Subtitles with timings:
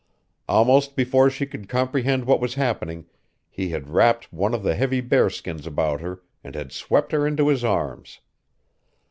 [0.47, 3.05] Almost before she could comprehend what was happening
[3.51, 7.27] he had wrapped one of the heavy bear skins about her and had swept her
[7.27, 8.19] into his arms.